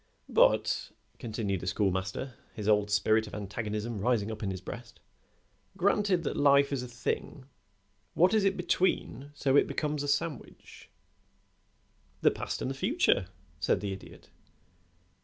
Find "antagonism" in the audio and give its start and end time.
3.35-3.99